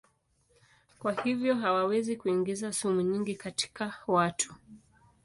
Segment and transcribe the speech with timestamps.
[0.99, 4.55] Kwa hivyo hawawezi kuingiza sumu nyingi katika watu.